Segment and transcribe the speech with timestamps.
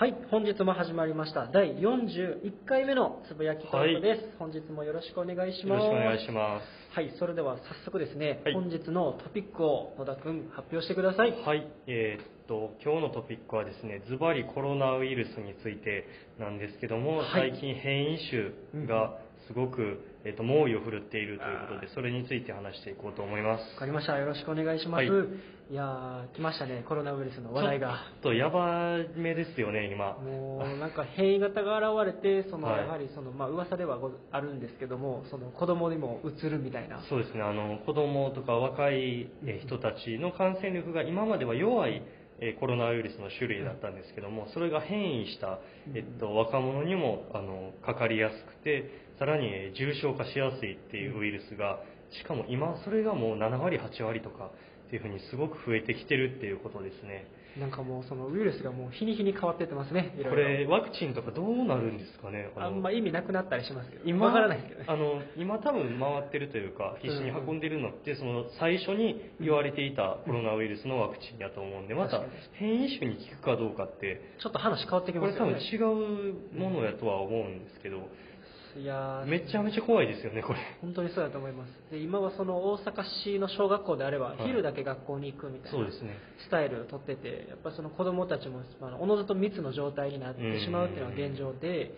[0.00, 5.84] はい、本日も始まりました第41回目のつぶやきトークです、本日もよろしくお願いします。
[5.84, 6.96] よろしくお願いします。
[6.96, 11.32] はい、それでは早速ですね、はい本日のトピックを野田くん発表してください。
[11.44, 16.06] はい、えーっと、今日のトピックはですね、ズバリコロナウイルスについて
[16.38, 19.18] なんですけども、はい最近変異種が
[19.50, 23.74] すごく、えーっと、猛威を振るっているということで、それについて話していこうと思います。
[23.74, 24.16] わかりました。
[24.16, 25.10] よろしくお願いします。
[25.10, 25.28] はい
[25.70, 27.88] い、やー、来ましたね、コロナウイルスの話題が。
[27.88, 30.18] ちょっとやばめですよね、今。
[30.18, 37.02] もうなんか変異型が現れて、そのはいやはりそのまあ噂ではごあるんですけども、その子供にもうつるみたいな。
[37.08, 42.02] そうですね、あの子供とか若いえー人たちの感染力が今までは弱い
[42.40, 45.60] えーコロナウイルスの種類だったんですけども、それが変異した、
[45.94, 51.78] えっと、若者にもあのかかりやすくて、さらにえー重症化しやすいっていうウイルスが、
[52.10, 54.50] しかも今、それがもう7割、8割とか
[54.86, 57.26] っていうふうにすごく増えてきてるっていうことですね。
[57.58, 60.14] なんかもうそのウイルスがもう日に日に変わってってますね。
[60.16, 62.48] いろこいろれ、ワクチンとかどうなるんですかね？
[62.56, 64.86] のあんま意味なくなったりしますけど、今わからないですけどね。
[64.88, 75.54] あの今多分回ってるというか必死に運んでるのってその最初に言われていたコロナウイルスのワクチンやと思うんでまた変異種に効くかどうかってちょっと話変わってきこれますよね。
[75.54, 78.08] 多分違うものやとは思うんですけど
[78.78, 79.26] いやー。
[79.26, 80.58] めちゃめちゃ怖いですよねこれ。
[80.80, 81.70] 本当にそうだと思います。
[81.90, 84.46] で今はその大阪市の小学校であれば、はい。
[84.46, 88.62] 昼だけ学校に行くみたいなスタイルをとってて、やっぱその子供たちも
[89.00, 91.92] おのずと密の状態になってしまうっていうのが現状で、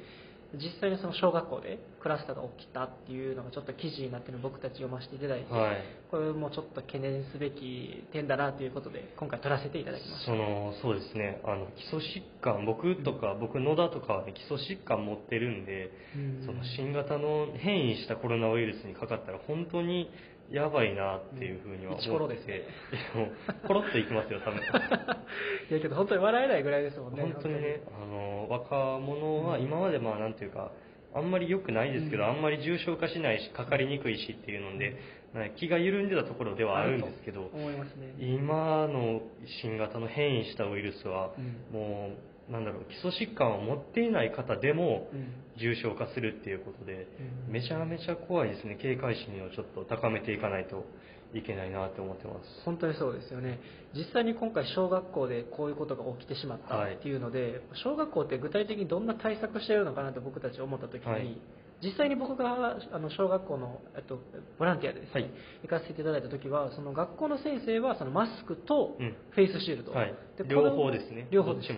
[0.55, 5.77] 実際にその小学校でクラスターが起きたっていうのがちょっと記事になってるのを僕たち読ませていただいて、はい。
[6.11, 10.27] これもちょっと懸念すべき点だなということで今回取らせていただきました。
[10.27, 11.41] そのそうですね。
[11.45, 16.47] あの基礎疾患僕とか僕野田とかは、ね、基礎疾患持ってるんでうん。
[16.47, 20.11] その新型の変異したコロナウイルスにかかったら本当に
[20.51, 22.37] やばいなっていうふうには思って。
[22.37, 22.67] て、
[23.65, 24.61] うコロッといきますよ多分。
[25.71, 27.23] いやけど本当に笑えないぐらいですもんね。
[27.23, 30.73] 本当にねあの若者は今までまあなんていうか
[31.15, 32.31] あんまり良くないですけど、うん。
[32.31, 34.97] あんまり重症化しないしかかりにくいしっていうので、
[35.35, 37.51] まあ気が緩んでたところではあるんですけど
[37.97, 38.15] ね。
[38.19, 39.23] 今の
[39.63, 41.33] 新型の変異したウイルスは、
[41.73, 41.79] うん。
[41.79, 45.43] もうなんだろう基礎疾患を持っていない方でもうん。
[45.59, 47.07] 重症化するっていうことで、
[47.49, 47.53] うん。
[47.53, 48.79] めちゃめちゃ怖いですね。
[48.81, 50.87] 警戒心をちょっと高めていかないと
[51.35, 52.65] いけないなって思ってます。
[52.65, 53.61] 本当にそうですよね。
[53.95, 61.39] 実際に今回小学校でこういうことが起きてしまったっていうので、小学校って具体的にどんな対策してるのかなと僕たち思った時に、はい。
[61.83, 64.21] 実際に僕があの小学校の、えっと、
[64.59, 65.31] ボランティアでですね、はい。
[65.65, 69.17] 行かせていただいた時はその学校の先生はそのマスクとうん。
[69.33, 70.15] フェイスシールド、はい。
[70.39, 71.29] で両方ですね。
[71.31, 71.69] 両方です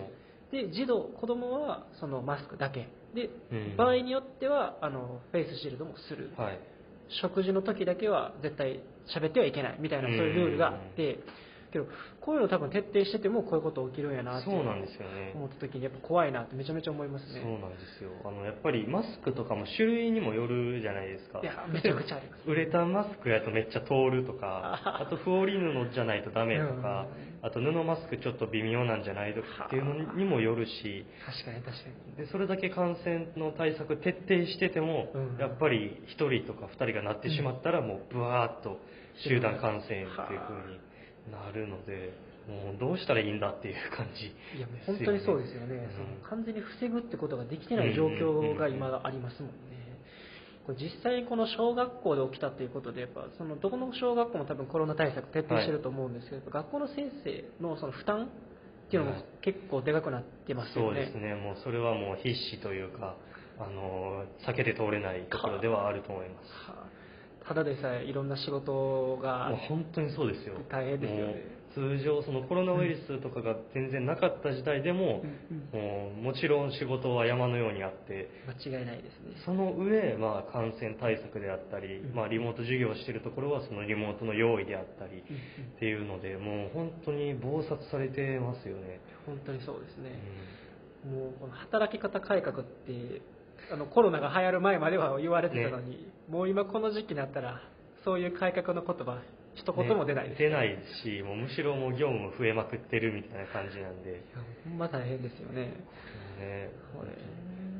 [0.55, 2.87] で児童子供はそのマスクだけ。
[3.13, 3.75] で、うん。
[3.75, 6.59] 場合によってはあのフェイスシールドもする、はい。
[7.21, 8.79] 食事の時だけは絶対
[9.15, 11.19] 喋ってはいけないみたいなそういうルールがあって
[11.75, 11.87] けど
[12.21, 15.33] こういうの多分徹底しててもこういうこと起きるんやなってそうなんですよね。
[15.35, 18.11] 思った時にやっぱ怖いなってめちゃめちゃ思いますそうねなんですよ。
[18.23, 21.41] あのやっぱりマスクとかも種類にもよるじゃないですか。
[21.43, 22.49] いやめちゃくちゃあります。
[22.49, 27.07] ウレタンマスクやとめっちゃ通るとかあ あとフオーリ布じゃないとダメとか
[27.41, 27.45] うん。
[27.45, 32.15] あと布マスクちょっと微妙なんじゃないとかっていうのにもよるし確かに確かに。
[32.17, 35.37] でそれだけ感染の対策徹底してても、うん。
[35.37, 38.79] やっぱり1人とか2人がなってしまったらもうブワーッと
[39.27, 40.79] 集団感染っていう風に
[41.31, 42.13] なるので
[42.47, 44.27] もうどうしたらいいんだっていう感じ。
[44.57, 45.91] いや本当にそうですよね、うん。
[45.91, 49.55] その完全に防ぐってことができてない状況が今ありますもんね、
[50.65, 59.25] これ実際にこの小学校で起きたということでやっぱそのどこの小学校も多分コロナ対策徹底してると思うんですけど、やっぱ学校の先生のその負担っていうのもはい。
[59.41, 61.33] 結構でかくなってますそうよね、ですね。
[61.33, 63.15] もうそれはもう必死というか
[63.57, 66.47] あの避けて通れないところではあると思います。
[66.69, 66.94] はあ
[67.47, 70.55] ただでさえいろんな仕事が本当にそうですよ。
[70.69, 71.55] 大変ですよね。
[71.75, 79.35] 通常そのコロナウイルスとかが全然なかった時代でも、うんもうもちろん仕事は山のようにあって間違いないですね。
[79.45, 90.15] その上、まあ、感染対策であったり、うんまあ、リモート授業をしているところはそのリモートの用意であったりっていうのでもう本当に忙殺されてますよね、本当にそうですうね、
[91.11, 93.21] んもうこの働き方改革って
[93.71, 97.61] あのコロナが流行る前までは言われてたのに、もう今この時期になったら
[98.03, 99.21] そういう改革の言葉
[99.55, 100.49] 一言も出ないです、ね。
[100.49, 104.21] 出ないしもうむしろもう業務も増えまくってるみたいな感じなんで、
[104.65, 105.73] ほんま大変ですよね。
[106.39, 106.69] ね。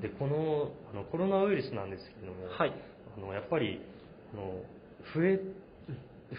[0.02, 2.74] でこのあのコロナウイルスなんですけども、はい。
[3.18, 3.82] あのやっぱり
[4.34, 4.62] あの
[5.14, 5.40] 増え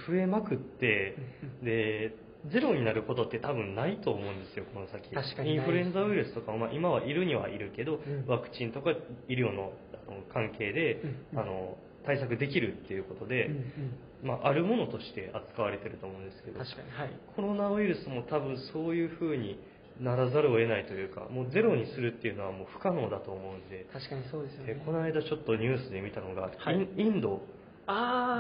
[0.09, 1.17] 増えまくって
[1.63, 2.15] で
[2.51, 5.11] ゼロになることって多分ないと思うんですよこの先。
[5.11, 8.25] 確かにインフルエンザウイルスとかも、まあ、今はいるにはいるけど、ん。
[8.27, 8.91] ワクチンとか
[9.29, 9.73] 医療の
[10.09, 11.03] あの関係で、
[11.33, 11.39] うん。
[11.39, 14.29] あの対策できるっていうことで、うんうん。
[14.29, 17.11] まあ、あるものとして扱われてると思うんですけど確かにはい。
[17.35, 19.59] コロナウイルスも多分そういうふうに
[20.01, 24.75] ならざるを得ないというかもうゼロにするっていうのはもう不可能だと思うんで確かにそうですよね。
[24.75, 26.89] でこの間ちょっとニュースで見たのが、はい。
[26.97, 27.43] インド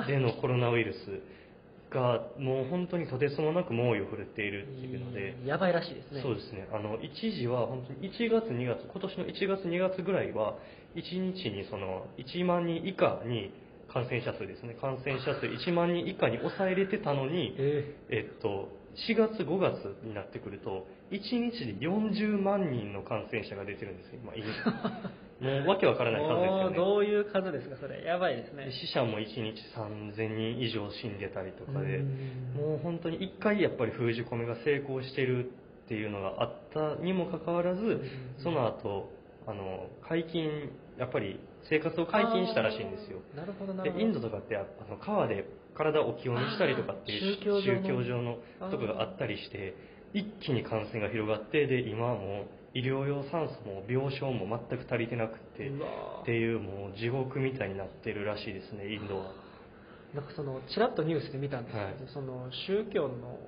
[0.07, 0.97] でのコロナウイルス
[1.97, 6.21] がもう本当にとてつもなく猛威を振るっているっていうので、やばいらしいですね。
[6.23, 6.69] そうですね。
[6.71, 10.55] あの一時は本当に1月2月今年の1月2月ぐらいは
[10.95, 11.03] 1
[11.33, 13.51] 日にその1万人以下に
[13.89, 14.77] 感染者数ですね。
[14.79, 17.97] 感染者数1万人以下に抑えれてたのにえ。
[18.11, 18.69] えっと
[19.09, 21.21] 4月5月になってくると1
[21.53, 24.21] 日で40万人の感染者が出てるんですよ。
[24.23, 26.77] 今インドもうわけわからない数ですよね。
[26.77, 28.03] どういう数ですかそれ。
[28.03, 28.67] やばいですね。
[28.67, 32.55] で死者も1日3000人以上死んでたりとかでうん。
[32.57, 35.51] もう本当に1回やっぱり封じ込めが成功してる
[35.85, 38.01] っていうのがあったにもかかわらず
[38.43, 39.11] その後
[39.47, 43.19] あの解禁やっぱり生活を解禁したらしいんですよ。
[43.35, 44.05] なるほどなるほど。
[44.05, 48.39] でインドとかってあの川で体を気温にしたりとかっていう宗教上の。
[48.71, 49.75] とかがあったりして
[50.13, 59.33] 一気に感染が広がってで今はもう医療用酸素も病床も全く足りてなくてっていうもう地獄みたいになってるらしいですねインドは。
[60.15, 61.95] なんかそのちらっとニュースで見たんですけど、はい。
[62.13, 63.39] その宗教の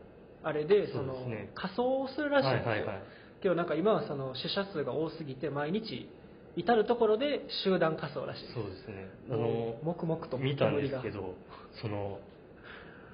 [0.43, 1.51] あれでそのね。
[1.55, 3.03] 仮装をするらしいんですよ、はいはいはい。
[3.43, 6.09] けどなんか今はその死者数が多すぎて毎日
[6.57, 9.09] 至る所で集団仮装らしいそうですね。
[9.31, 11.35] あの黙々と見たんですけど
[11.81, 12.19] その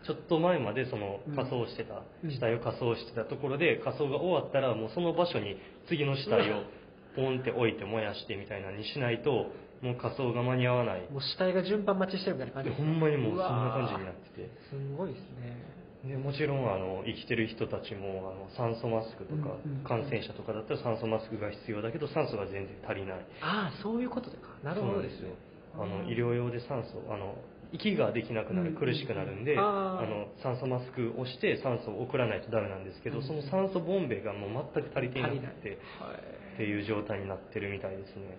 [0.06, 1.36] ちょっと前までそのうん。
[1.36, 2.30] 仮装してた、うん。
[2.30, 5.56] 死体を仮装してたところで仮装が終わったらもうその場所に
[5.88, 6.64] 次の死体を
[7.16, 9.52] ポンって置いて燃やしてみたいなのにしないと
[9.82, 11.02] もう仮装が間に合わない。
[11.10, 14.48] もう死体が順番待ちしてるみたいな感じでほんまにもうそんな感じになってて。
[14.68, 23.26] すごいですねでもちろんあの生きてる人たちもあの酸素マスクとか、うんうん感染者とかだったら酸素マスクが必要だけど酸素が全然足りない。
[23.40, 24.48] ああそういうことでか。
[24.62, 25.32] なるほどですね。
[25.76, 26.24] そうなんですよ。
[26.24, 27.36] あの医療用で酸素あの
[27.72, 29.62] 息ができなくなる、うん苦しくなるんであ
[30.04, 36.44] の酸素マスクをして酸素を送らないとダメなんですけど、うんその酸素ボンベがもう全く足りていなくてはい。
[36.54, 38.38] っていう状態になってるみたいですね。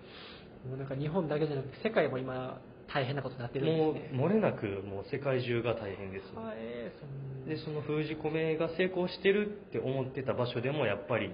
[0.68, 2.58] もうなんか日本だけじゃなくて世界も今
[2.92, 4.18] 大変なことになってるんもうですね。
[4.18, 6.56] 漏れなくもう世界中が大変です、はい
[7.00, 11.30] そんでその封じ込めが成功してるって思ってた場所でもやっぱり、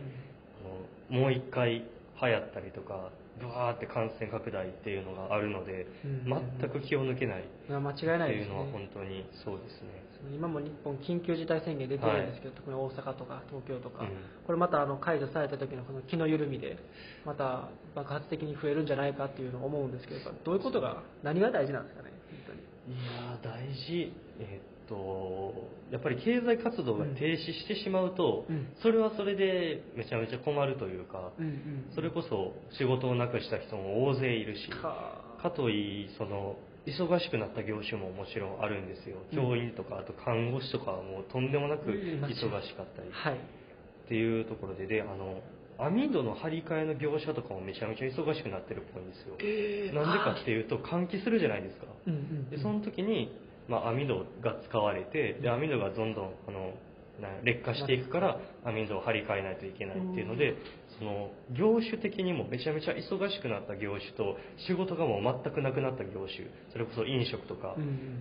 [1.11, 1.85] あのもう一回流
[2.21, 3.11] 行ったりとか
[3.41, 6.25] ブワーって感染拡大っていうのがあるので、うん
[6.61, 10.03] 全く気を抜けない間違いないていうのは本当にそうですね。
[10.35, 14.09] 今も日本緊急事態宣言出てるんですけど、特に大阪とか東京とか、うん。
[14.47, 16.79] これまたあの解除された時のこの気の緩みで
[17.25, 22.95] また爆発的に増えるんじゃないかっていうのを思うんですけどどういうことが何が大事なんですかね本当に。
[22.95, 24.13] いやー大事。
[24.39, 25.55] えーっと
[25.91, 28.69] やっぱり経済活動が停止してしまうと、うん。
[28.83, 35.25] それはそれでめちゃめちゃ困るというか、うんうんそれこそ仕事をなくした人も大勢いるしか。
[35.43, 36.55] かといいその
[36.87, 39.19] 忙しくなった業種ももちろんあるんですよ。
[39.33, 39.37] うん。
[39.37, 42.25] 教員とかあと看護師とかはもうとんでもなくうん。
[42.25, 43.35] 忙しかったりはい。
[43.35, 45.41] っていうところでであの
[45.79, 49.37] 網戸の張り替えの業者とかもめちゃめちゃ忙しくなってるっぽいんですよ。
[49.41, 51.87] えなんでかっていうと換気するじゃないですか。
[52.07, 52.51] うんうん。
[52.51, 53.33] でその時に、
[53.69, 56.75] まあ、網戸が使われてで網戸がどんどんあの
[57.21, 60.55] な劣化していくから網戸を張り替えないといけないっていうので
[60.99, 64.37] その業種的にもめちゃめちゃ忙しくなった業種と
[64.67, 67.77] 仕事がもう全くなくなった業種それこそ飲食とか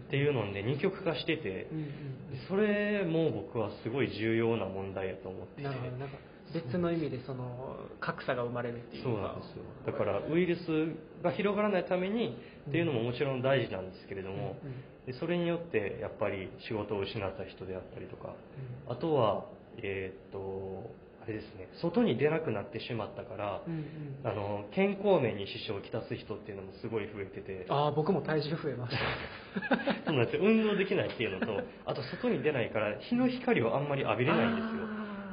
[0.08, 1.68] っていうので二極化してて
[2.48, 5.68] それも僕はすごい重要な問題やと思ってて。
[6.54, 9.64] 別の意味でその格差が生まれるっていうそうかなんですよ。
[9.86, 12.36] だからウイルスが広がらないために
[12.68, 18.36] っていうのももちろん大事なんですけれどもうんうんでそれによってやっぱり仕事を失った人であったりとか
[18.88, 19.46] あとは
[19.78, 20.92] えーっと
[21.24, 23.86] あれですね外に出なくなってしまったからうんうん。
[24.24, 27.66] あの健康面に支障をきたす人っていうのもすごい増えてて。
[27.70, 30.06] ああ僕も体重増えました。
[30.06, 30.42] そうなんですよ。
[30.44, 34.86] 運動できないっていうのとあと外に出ないから日の光をあんまり浴びれないんですよ。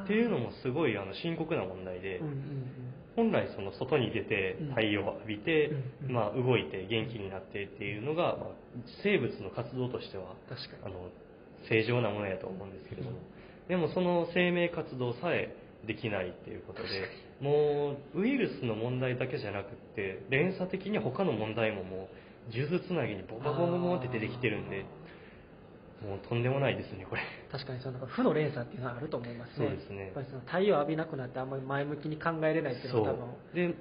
[0.05, 2.35] っていうのもすごいあの深刻な問題で、うんうん
[3.19, 4.69] 本来その外に出てうん。
[4.71, 5.75] 太陽を浴びて、
[6.07, 6.15] うん。
[6.15, 8.49] まあ、動いて元気になってっていうのが、まあ、
[9.03, 10.95] 生物の活動としてはうん確かに。
[10.95, 11.11] あの
[11.69, 13.19] 正常なものやと思うんですけれども。
[13.67, 15.55] でもその生命活動さえ
[15.87, 16.89] できないっていうことで
[17.41, 22.09] もうウイルスの問題だけじゃなくって連鎖的に他の問題もも
[22.51, 24.87] う数珠つなぎにボボボボボって出てきてるんで
[26.03, 27.23] もうとんでもないですねこれ。
[27.51, 29.67] 確かにその負の連鎖っていうのはあると思いますね。
[29.67, 30.05] そうですね。
[30.07, 33.57] やっぱりその太陽浴びなくなってあんまり前向きに考えれないっていうのは多分そう。
[33.57, 33.75] で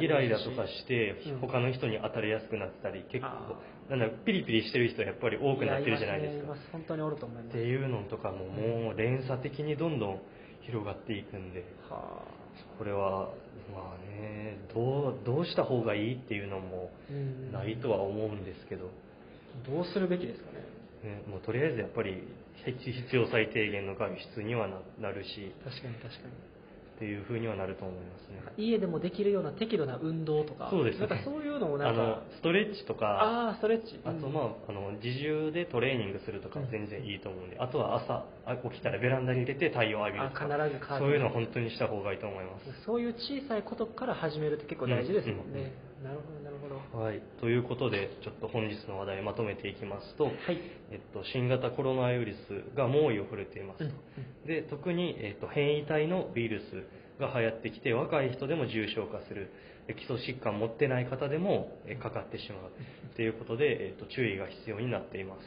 [0.00, 1.38] イライラとかしてうん。
[1.38, 3.58] 他の人に当たりやすくなったり結構あ
[3.90, 6.44] なんだピリピリしてる人やっぱり多くなってるじゃないですか。
[6.44, 7.54] います本当におると思います。
[7.56, 10.18] っていうのとかももう連鎖的にどんどん
[10.62, 12.22] 広がっていくんでは
[12.78, 13.28] これは
[13.72, 17.52] まあねどうどうした方がいいっていうのもあうん。
[17.52, 18.90] ないとは思うんですけど、
[19.70, 20.64] どうするべきですかね
[21.04, 22.24] ね、もうとりあえずやっぱり
[22.64, 26.54] 必必要最低限の外出にはななるし確かに確かに
[26.94, 28.40] っていうふうにはなると思いますね。
[28.56, 33.98] 家でもできるような適度な運動とか、そうですねなんかそういうのもなあのんか、ストレッチとか、ああ、ストレッチ。
[34.04, 42.84] あとまあ、あの自重でトレーニングするとかうん全然いいと思うんで、あとは朝あ起きたらベランダに入れて太陽を浴びるとかあ必ずそういうのは本当にした方がいいと思います。
[42.86, 45.72] そういう小さいことから始めるって結構大事ですもんね。
[46.04, 46.43] なるほど、なるほど。
[46.94, 50.34] はい、ということでちょっと本日の話題まとめていきますと、はい。
[50.92, 53.94] えっと、新型コロナウイルスが猛威を振るっていますと、うん
[54.46, 59.50] で特に、えっと、変異体のウイルスが流行ってきて若い人でも重症化する。
[59.88, 62.70] え基礎疾患持ってない方でもえかかってしまう。
[63.16, 65.40] ということで、えっと、注意が必要になっています。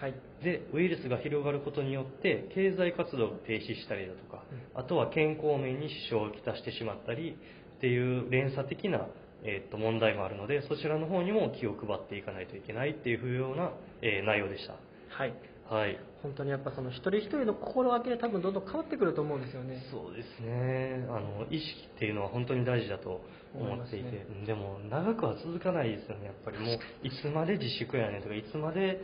[0.00, 0.14] はい。
[0.42, 4.42] でウイルスが広がることによって経済活動が停止したりだとか
[4.74, 7.36] あとは健康面に支障をきたしてしまったり
[7.76, 9.06] っていう連鎖的な、
[9.44, 13.72] えっと問題もあるのでそちらの方にも気を配っていかないといけないっていうような、
[14.02, 14.74] えー内容でした。
[15.16, 15.34] はい。
[15.70, 15.98] はい。
[16.22, 19.82] 本当にやっぱその一人一人の心がけで多分どんどん変わってくると思うんですよね。
[19.90, 21.06] そうですね。
[21.08, 23.20] あの意識っていうのは本当に大事だと
[23.54, 24.26] 思っていて、ね。
[24.46, 26.26] でも長くは続かないですよね。
[26.26, 29.00] やっぱりもういつまで自粛やねんとかいつまで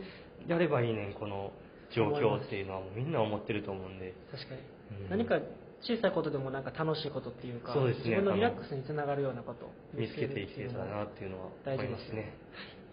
[0.47, 1.51] やればいいねんこの
[1.95, 4.13] 状況っていうのはもうみんな思ってると思うんで。
[4.31, 4.61] 確かに。
[5.03, 5.09] うん。
[5.09, 5.39] 何か
[5.81, 8.09] 小さいことでもなんか楽しいことっていうか、そうですね。
[8.09, 12.33] 自分のリラックスにつながるようなことを見つけていけたらなっていうのは思いますね。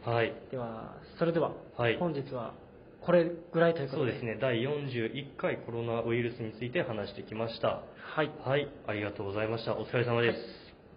[0.05, 0.33] はい。
[0.51, 1.99] では、それでは、はい。
[1.99, 2.55] 本日は
[3.01, 4.13] これぐらいということで。
[4.13, 4.39] そうですね。
[4.41, 7.83] 第41回コロナウイルスについて話してきました。
[7.97, 8.31] はい。
[8.45, 8.69] はい。
[8.87, 9.77] ありがとうございました。
[9.77, 10.39] お疲れ様です、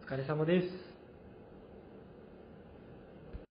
[0.04, 0.91] お疲れ様です。